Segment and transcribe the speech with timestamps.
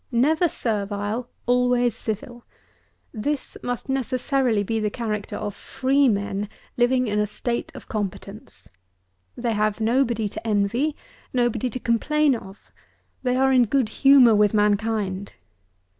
[0.11, 2.43] Never servile; always civil.
[3.13, 8.67] This must necessarily be the character of freemen living in a state of competence.
[9.37, 10.95] They have nobody to envy;
[11.33, 12.71] nobody to complain of;
[13.21, 15.33] they are in good humour with mankind.